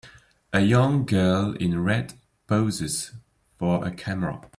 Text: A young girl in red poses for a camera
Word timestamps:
A 0.51 0.61
young 0.61 1.05
girl 1.05 1.53
in 1.57 1.83
red 1.83 2.15
poses 2.49 3.11
for 3.59 3.85
a 3.85 3.91
camera 3.91 4.41